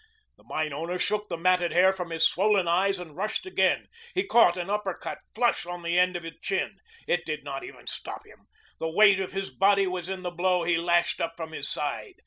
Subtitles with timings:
[0.35, 3.85] The mine owner shook the matted hair from his swollen eyes and rushed again.
[4.15, 6.79] He caught an uppercut flush on the end of the chin.
[7.07, 8.47] It did not even stop him.
[8.79, 12.15] The weight of his body was in the blow he lashed up from his side.